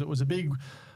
[0.00, 0.50] because it was a big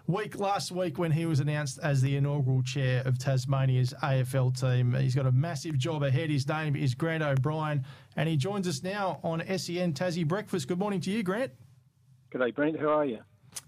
[0.06, 4.94] week last week when he was announced as the inaugural chair of Tasmania's AFL team.
[4.94, 6.30] He's got a massive job ahead.
[6.30, 7.84] His name is Grant O'Brien,
[8.16, 10.68] and he joins us now on SEN Tassie Breakfast.
[10.68, 11.52] Good morning to you, Grant.
[12.30, 12.80] Good day, Brent.
[12.80, 13.18] How are you?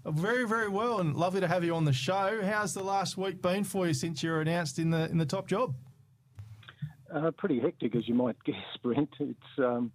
[0.05, 2.41] Very, very well, and lovely to have you on the show.
[2.43, 5.25] How's the last week been for you since you were announced in the in the
[5.25, 5.75] top job?
[7.13, 9.09] Uh, pretty hectic, as you might guess, Brent.
[9.19, 9.91] It's um,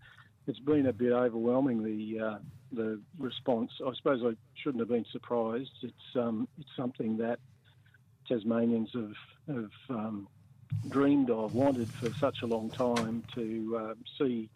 [0.46, 2.38] it's been a bit overwhelming the uh,
[2.72, 3.70] the response.
[3.86, 5.70] I suppose I shouldn't have been surprised.
[5.82, 7.38] It's um, it's something that
[8.28, 9.16] Tasmanians have
[9.48, 10.28] have um,
[10.88, 14.48] dreamed of, wanted for such a long time to uh, see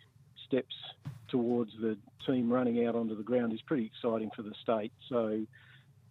[0.47, 0.74] steps
[1.29, 4.93] towards the team running out onto the ground is pretty exciting for the state.
[5.09, 5.46] So.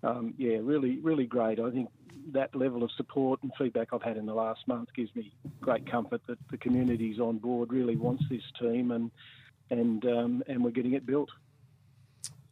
[0.03, 1.59] Um, yeah, really, really great.
[1.59, 1.89] I think
[2.31, 5.89] that level of support and feedback I've had in the last month gives me great
[5.89, 9.11] comfort that the community's on board, really wants this team, and
[9.69, 11.29] and um, and we're getting it built.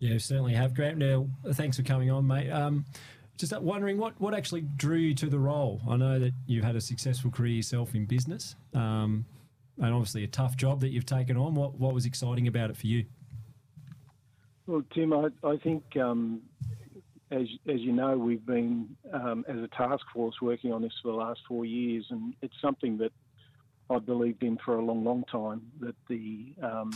[0.04, 0.74] Yeah, certainly have.
[0.74, 2.50] Grant, now thanks for coming on, mate.
[2.50, 2.84] Um,
[3.38, 5.80] just wondering what, what actually drew you to the role.
[5.90, 9.26] I know that you've had a successful career yourself in business, um,
[9.78, 11.56] and obviously a tough job that you've taken on.
[11.56, 13.06] What what was exciting about it for you?
[14.68, 16.42] Well, Tim, I, I think um,
[17.32, 21.14] as as you know, we've been um, as a task force working on this for
[21.14, 23.14] the last four years, and it's something that
[23.90, 26.92] I believed in for a long, long time that the um,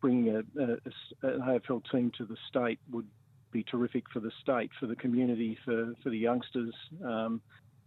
[0.00, 3.06] bringing a, a, an AFL team to the state would
[3.52, 7.40] be terrific for the state, for the community, for, for the youngsters, um,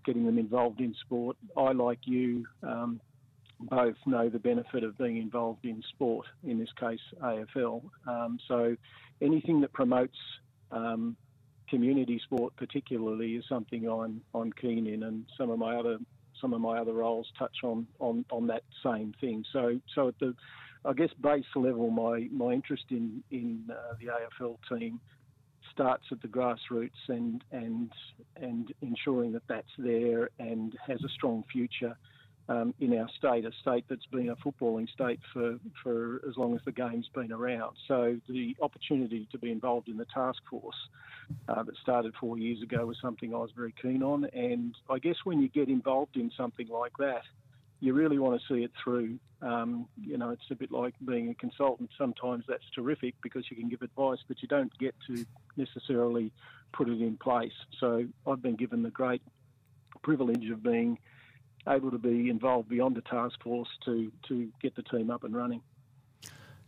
[0.06, 1.38] getting them involved in sport.
[1.56, 3.00] I, like you, um,
[3.59, 7.81] both know the benefit of being involved in sport, in this case AFL.
[8.08, 8.75] Um, so
[9.22, 10.17] anything that promotes
[10.72, 11.16] um,
[11.69, 15.97] community sport particularly is something I'm, I'm keen in and some of my other
[16.41, 19.45] some of my other roles touch on, on, on that same thing.
[19.53, 20.36] So, so at the,
[20.85, 24.99] I guess, base level, my, my interest in, in uh, the AFL team
[25.71, 27.91] starts at the grassroots and, and,
[28.35, 31.95] and ensuring that that's there and has a strong future
[32.49, 36.55] um, in our state, a state that's been a footballing state for, for as long
[36.55, 37.75] as the game's been around.
[37.88, 40.75] So the opportunity to be involved in the task force
[41.47, 44.25] uh, that started four years ago was something I was very keen on.
[44.33, 47.22] And I guess when you get involved in something like that,
[47.83, 49.19] you really want to see it through.
[49.41, 51.89] Um, you know, it's a bit like being a consultant.
[51.97, 55.25] Sometimes that's terrific because you can give advice, but you don't get to
[55.57, 56.31] necessarily
[56.72, 57.51] put it in place.
[57.81, 59.22] So I've been given the great
[60.01, 60.97] privilege of being
[61.67, 65.35] able to be involved beyond the task force to, to get the team up and
[65.35, 65.61] running.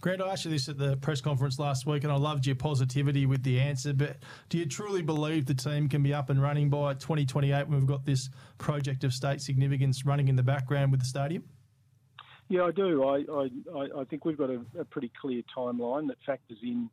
[0.02, 2.56] Grant, I asked you this at the press conference last week, and I loved your
[2.56, 3.94] positivity with the answer.
[3.94, 4.18] But
[4.50, 7.88] do you truly believe the team can be up and running by 2028 when we've
[7.88, 11.44] got this project of state significance running in the background with the stadium?
[12.50, 13.04] Yeah, I do.
[13.04, 13.24] I,
[13.76, 16.90] I, I think we've got a, a pretty clear timeline that factors in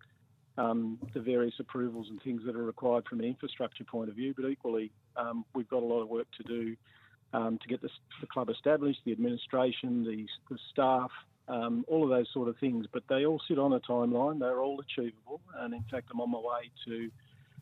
[0.56, 4.32] um, the various approvals and things that are required from an infrastructure point of view.
[4.34, 6.76] But equally, um, we've got a lot of work to do
[7.34, 7.88] um, to get the,
[8.20, 11.10] the, club established, the administration, the, the staff,
[11.52, 12.86] um, all of those sort of things.
[12.92, 14.38] But they all sit on a timeline.
[14.38, 15.40] They're all achievable.
[15.58, 17.10] And in fact, I'm on my way to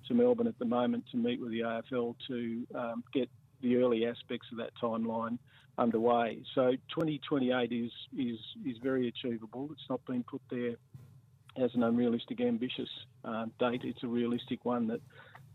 [0.08, 3.28] to Melbourne at the moment to meet with the AFL to um, get
[3.60, 5.38] the early aspects of that timeline
[5.76, 6.42] underway.
[6.54, 9.68] So 2028 is is is very achievable.
[9.72, 10.76] It's not been put there
[11.56, 12.88] as an unrealistic, ambitious
[13.24, 13.82] uh, date.
[13.84, 15.00] It's a realistic one that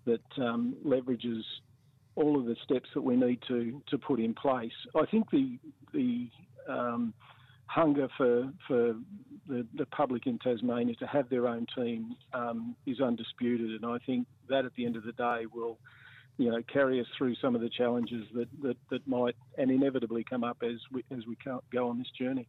[0.05, 1.41] that um, leverages
[2.15, 4.77] all of the steps that we need to to put in place.
[4.95, 5.57] I think the
[5.93, 6.29] the
[6.67, 7.13] um,
[7.67, 8.95] hunger for for
[9.47, 13.97] the, the public in Tasmania to have their own team um, is undisputed, and I
[14.05, 15.77] think that at the end of the day will
[16.37, 20.23] you know carry us through some of the challenges that that, that might and inevitably
[20.23, 21.37] come up as we as we
[21.71, 22.47] go on this journey.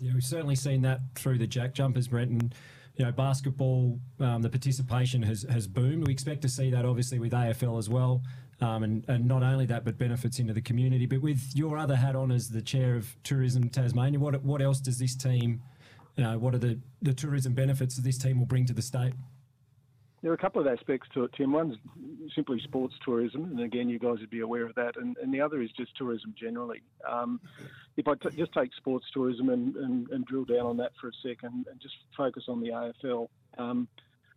[0.00, 2.54] Yeah, we've certainly seen that through the Jack Jumpers, Brent, and
[2.96, 3.98] you know basketball.
[4.20, 6.06] Um, the participation has has boomed.
[6.06, 8.22] We expect to see that obviously with AFL as well.
[8.62, 11.04] Um, and, and not only that, but benefits into the community.
[11.06, 14.78] But with your other hat on as the chair of Tourism Tasmania, what what else
[14.78, 15.60] does this team,
[16.16, 18.82] you know, what are the, the tourism benefits that this team will bring to the
[18.82, 19.14] state?
[20.22, 21.50] There are a couple of aspects to it, Tim.
[21.50, 21.76] One's
[22.36, 24.96] simply sports tourism, and again, you guys would be aware of that.
[24.96, 26.80] And, and the other is just tourism generally.
[27.10, 27.40] Um,
[27.96, 31.08] if I t- just take sports tourism and, and, and, drill down on that for
[31.08, 33.28] a second and just focus on the AFL,
[33.58, 33.88] um,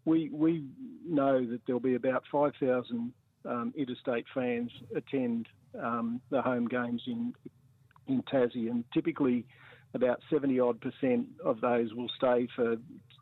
[0.06, 0.66] we, we
[1.08, 3.14] know that there'll be about 5,000
[3.48, 5.48] um, interstate fans attend
[5.82, 7.34] um, the home games in
[8.08, 9.46] in Tassie, and typically
[9.96, 12.76] about 70 odd percent of those will stay for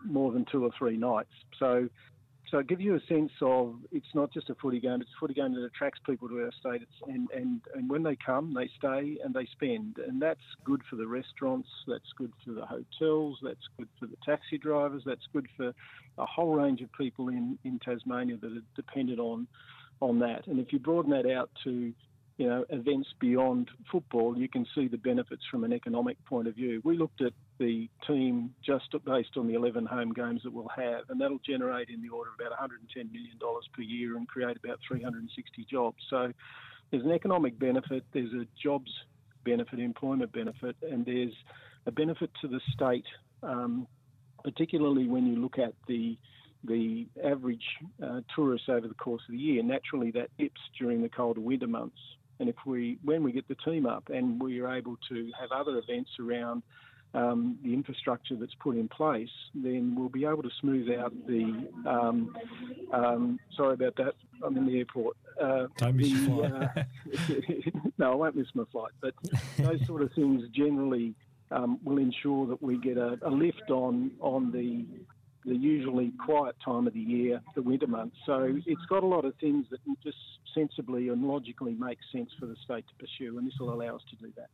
[0.04, 1.32] more than two or three nights.
[1.58, 1.88] So
[2.54, 5.20] so it gives you a sense of it's not just a footy game; it's a
[5.20, 6.84] footy game that attracts people to our state.
[6.84, 10.82] It's, and and and when they come, they stay and they spend, and that's good
[10.88, 11.68] for the restaurants.
[11.88, 13.40] That's good for the hotels.
[13.42, 15.02] That's good for the taxi drivers.
[15.04, 15.74] That's good for
[16.20, 19.48] a whole range of people in in Tasmania that are dependent on
[20.04, 20.48] on that.
[20.48, 21.94] And if you broaden that out to
[22.38, 26.56] you know, events beyond football, you can see the benefits from an economic point of
[26.56, 26.82] view.
[26.84, 31.04] We looked at the team just based on the 11 home games that we'll have,
[31.10, 33.38] and that'll generate in the order of about $110 million
[33.74, 35.98] per year and create about 360 jobs.
[36.10, 36.34] So
[36.90, 38.92] there's an economic benefit, there's a jobs
[39.46, 41.34] benefit, employment benefit, and there's
[41.86, 43.06] a benefit to the state,
[43.44, 43.88] um,
[44.44, 46.18] particularly when you look at the
[46.64, 47.64] the average
[48.02, 49.64] uh, tourist over the course of the year.
[49.64, 51.98] Naturally, that dips during the colder winter months.
[52.40, 55.52] And if we, when we get the team up and we are able to have
[55.52, 56.64] other events around
[57.14, 61.70] um, the infrastructure that's put in place, then we'll be able to smooth out the.
[61.86, 62.36] Um,
[62.92, 64.14] um, sorry about that.
[64.44, 65.16] I'm in the airport.
[65.40, 66.78] Uh, Don't miss the, your flight.
[66.78, 68.92] Uh, no, I won't miss my flight.
[69.00, 69.14] But
[69.58, 71.14] those sort of things generally
[71.52, 74.86] um, will ensure that we get a, a lift on on the
[75.46, 78.16] the usually quiet time of the year, the winter months.
[78.26, 80.18] So it's got a lot of things that just
[80.54, 84.02] sensibly and logically make sense for the state to pursue, and this will allow us
[84.10, 84.50] to do that.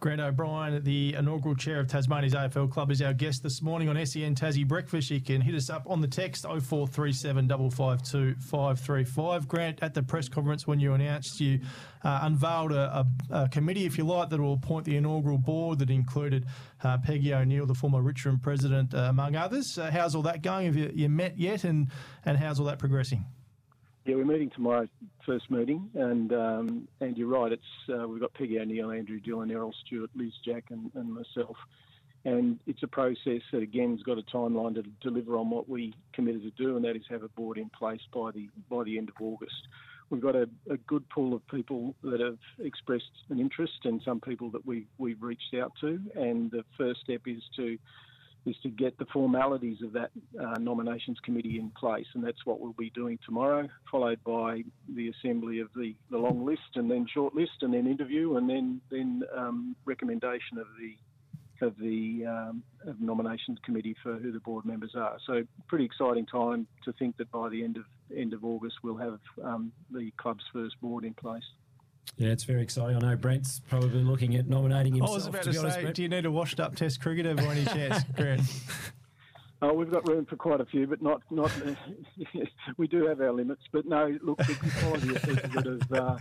[0.00, 3.96] Grant O'Brien, the inaugural chair of Tasmania's AFL Club, is our guest this morning on
[4.04, 5.10] SEN Tassie Breakfast.
[5.10, 9.48] You can hit us up on the text 0437 552 535.
[9.48, 11.60] Grant, at the press conference when you announced you
[12.02, 15.78] uh, unveiled a, a, a, committee, if you like, that will appoint the inaugural board
[15.78, 16.44] that included
[16.82, 19.78] uh, Peggy O'Neill, the former Richmond president, uh, among others.
[19.78, 20.66] Uh, how's all that going?
[20.66, 21.88] Have you, you met yet, and,
[22.24, 23.24] and how's all that progressing?
[24.04, 24.86] Yeah, we're meeting tomorrow,
[25.24, 27.50] first meeting, and um, and you're right.
[27.50, 31.56] It's uh, we've got Peggy O'Neill, Andrew Dillon, Errol Stewart, Liz Jack, and, and myself,
[32.26, 35.94] and it's a process that again has got a timeline to deliver on what we
[36.12, 38.98] committed to do, and that is have a board in place by the by the
[38.98, 39.68] end of August.
[40.10, 44.20] We've got a, a good pool of people that have expressed an interest, and some
[44.20, 47.78] people that we we've reached out to, and the first step is to
[48.46, 50.10] is to get the formalities of that
[50.40, 54.62] uh, nominations committee in place, and that's what we'll be doing tomorrow, followed by
[54.94, 58.48] the assembly of the, the long list, and then short list, and then interview, and
[58.48, 60.94] then then um, recommendation of the
[61.64, 65.16] of the um, of nominations committee for who the board members are.
[65.26, 68.96] So pretty exciting time to think that by the end of end of August we'll
[68.96, 71.44] have um, the club's first board in place.
[72.16, 72.96] Yeah, it's very exciting.
[72.96, 75.10] I know Brent's probably looking at nominating himself.
[75.10, 77.34] I was about to, to say, honest, do you need a washed up Test cricketer
[77.34, 78.42] by any chance, Grant?
[79.62, 81.50] Oh, we've got room for quite a few, but not not.
[82.76, 84.16] we do have our limits, but no.
[84.22, 86.16] Look, the quality of people that have uh,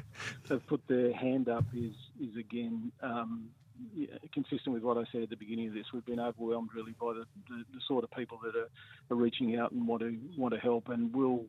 [0.49, 3.49] have put their hand up is is again um,
[3.93, 5.85] yeah, consistent with what I said at the beginning of this.
[5.93, 8.69] We've been overwhelmed really by the, the, the sort of people that are,
[9.11, 11.45] are reaching out and want to want to help, and will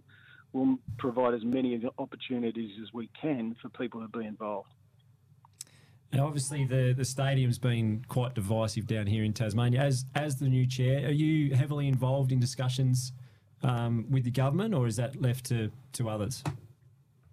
[0.55, 4.69] we'll provide as many opportunities as we can for people to be involved.
[6.13, 9.81] And obviously, the, the stadium's been quite divisive down here in Tasmania.
[9.81, 13.13] As as the new chair, are you heavily involved in discussions
[13.65, 16.45] um, with the government, or is that left to, to others?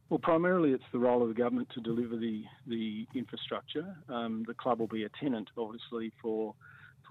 [0.10, 3.96] Well, primarily it's the role of the government to deliver the the infrastructure.
[4.10, 6.56] Um, the club will be a tenant, obviously, for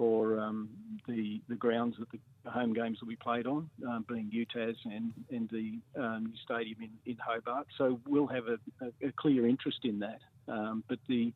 [0.00, 0.70] for um,
[1.06, 5.12] the the grounds that the home games will be played on, um, being UTAS and
[5.30, 7.66] and the um, new stadium in, in Hobart.
[7.76, 10.20] So we'll have a, a, a clear interest in that.
[10.48, 11.34] Um, but the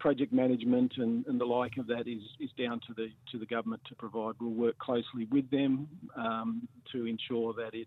[0.00, 3.46] project management and, and, the like of that is, is down to the to the
[3.46, 4.34] government to provide.
[4.40, 5.86] We'll work closely with them
[6.16, 7.86] um, to ensure that it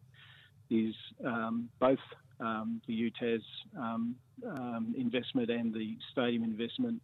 [0.69, 1.99] is um, both
[2.39, 3.41] um, the UTAS
[3.77, 4.15] um,
[4.97, 7.01] investment and the stadium investment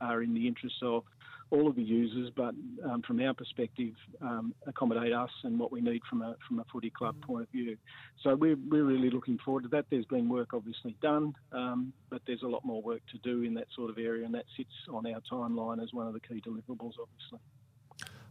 [0.00, 1.04] are in the interest of
[1.50, 5.80] all of the users, but um, from our perspective, um, accommodate us and what we
[5.80, 7.76] need from a from a footy club point of view.
[8.22, 9.86] So we're, we're really looking forward to that.
[9.90, 13.66] There's been work obviously done, but there's a lot more work to do in that
[13.74, 16.94] sort of area, and that sits on our timeline as one of the key deliverables,
[17.00, 17.38] obviously.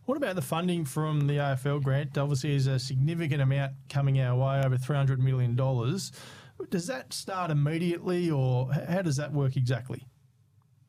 [0.06, 2.18] What about the funding from the AFL grant?
[2.18, 5.54] Obviously, there's a significant amount coming our way, over $300 million.
[5.56, 10.08] Does that start immediately, or how does that work exactly?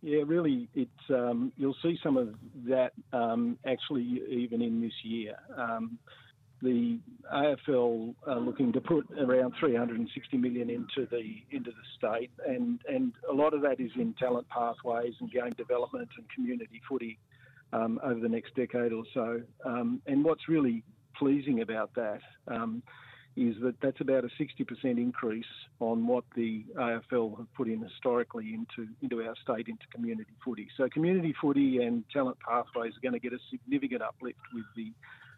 [0.02, 2.35] Yeah, really, it's um, you'll see some of
[2.69, 5.35] that um, actually even in this year.
[5.57, 5.99] Um,
[6.61, 6.99] the
[7.33, 13.12] AFL are looking to put around 360 million into the into the state, and and
[13.28, 17.19] a lot of that is in talent pathways and game development and community footy
[17.73, 19.40] um, over the next decade or so.
[19.64, 20.85] Um, and what's really
[21.17, 22.83] pleasing about that um,
[23.38, 25.45] is that that's about a 60% increase
[25.78, 30.68] on what the AFL have put in historically into into our state into community footy.
[30.76, 34.92] So community footy and talent pathways are going to get a significant uplift with the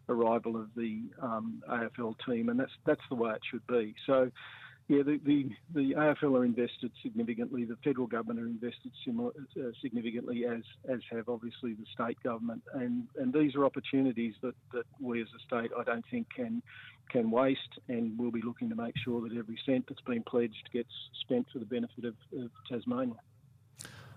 [0.09, 3.95] arrival of the um, AFL team, and that's that's the way it should be.
[4.07, 4.31] So.
[4.89, 7.65] Yeah, the, the, the AFL are invested significantly.
[7.65, 12.63] The federal government are invested similar, uh, significantly, as as have obviously the state government.
[12.75, 16.61] And and these are opportunities that, that we as a state, I don't think, can
[17.11, 17.79] can waste.
[17.89, 20.91] And we'll be looking to make sure that every cent that's been pledged gets
[21.21, 23.17] spent for the benefit of, of Tasmania.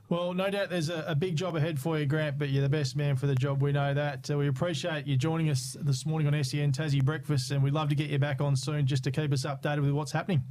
[0.09, 2.69] Well, no doubt there's a, a, big job ahead for you, Grant, but you're the
[2.69, 3.62] best man for the job.
[3.62, 4.29] We know that.
[4.29, 7.89] Uh, we appreciate you joining us this morning on SEN Tassie Breakfast, and we'd love
[7.89, 10.43] to get you back on soon just to keep us updated with what's happening.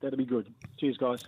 [0.00, 0.52] That'd be good.
[0.78, 1.22] Cheers, guys.